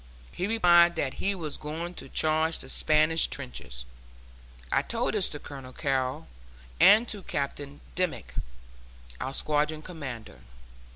He 0.31 0.47
replied 0.47 0.95
that 0.95 1.13
he 1.21 1.35
was 1.35 1.57
going 1.57 1.93
to 1.93 2.09
charge 2.09 2.57
the 2.57 2.69
Spanish 2.69 3.27
trenches. 3.27 3.85
I 4.71 4.81
told 4.81 5.13
this 5.13 5.29
to 5.29 5.37
Colonel 5.37 5.73
Carrol, 5.73 6.27
and 6.79 7.07
to 7.07 7.21
Captain 7.21 7.81
Dimmick, 7.93 8.33
our 9.19 9.31
squadron 9.35 9.83
commander. 9.83 10.39